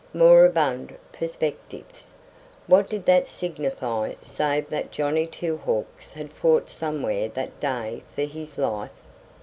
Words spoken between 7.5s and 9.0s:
day for his life?